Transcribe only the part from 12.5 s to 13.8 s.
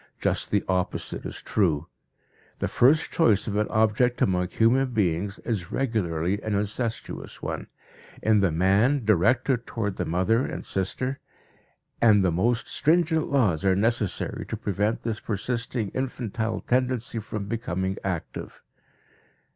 stringent laws are